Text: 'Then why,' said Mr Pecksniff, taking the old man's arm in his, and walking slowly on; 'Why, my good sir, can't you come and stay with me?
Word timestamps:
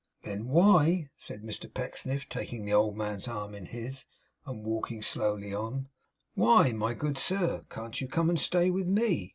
'Then 0.23 0.47
why,' 0.47 1.09
said 1.15 1.43
Mr 1.43 1.71
Pecksniff, 1.71 2.27
taking 2.27 2.65
the 2.65 2.73
old 2.73 2.97
man's 2.97 3.27
arm 3.27 3.53
in 3.53 3.67
his, 3.67 4.07
and 4.47 4.65
walking 4.65 5.03
slowly 5.03 5.53
on; 5.53 5.89
'Why, 6.33 6.71
my 6.71 6.95
good 6.95 7.19
sir, 7.19 7.65
can't 7.69 8.01
you 8.01 8.07
come 8.07 8.27
and 8.27 8.39
stay 8.39 8.71
with 8.71 8.87
me? 8.87 9.29